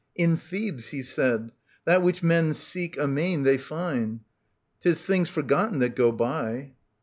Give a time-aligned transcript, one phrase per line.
[0.15, 1.51] In Thebes, he said.—
[1.85, 4.21] That which men seek amain They find,
[4.79, 6.71] 'Tis things forgotten that go by.